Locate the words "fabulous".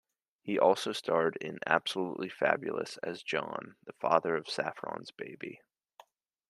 2.29-2.97